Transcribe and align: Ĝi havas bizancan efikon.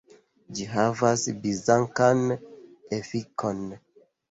Ĝi 0.59 0.63
havas 0.71 1.25
bizancan 1.43 2.25
efikon. 3.01 3.65